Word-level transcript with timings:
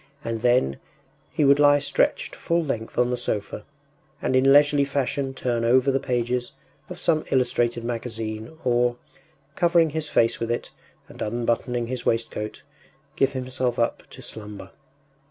And 0.23 0.41
then, 0.41 0.77
he 1.29 1.45
would 1.45 1.59
lie 1.59 1.77
stretched 1.77 2.35
full 2.35 2.63
length 2.63 2.97
on 2.97 3.11
the 3.11 3.17
sofa, 3.17 3.65
and 4.19 4.35
in 4.35 4.51
leisurely 4.51 4.83
fashion 4.83 5.35
turn 5.35 5.63
over 5.63 5.91
the 5.91 5.99
pages 5.99 6.53
of 6.89 6.97
some 6.97 7.23
illustrated 7.29 7.83
magazine, 7.83 8.57
or, 8.63 8.95
covering 9.55 9.91
his 9.91 10.09
face 10.09 10.39
with 10.39 10.49
it 10.49 10.71
and 11.07 11.21
unbuttoning 11.21 11.85
his 11.85 12.03
waistcoat, 12.03 12.63
give 13.15 13.33
himself 13.33 13.77
up 13.77 14.09
to 14.09 14.23
slumber. 14.23 14.71